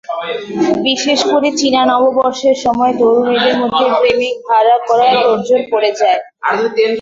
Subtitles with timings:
[0.87, 6.19] বিশেষ করে চীনা নববর্ষের সময় তরুণীদের মধ্যে প্রেমিক ভাড়া করার তোড়জোড় পড়ে যায়।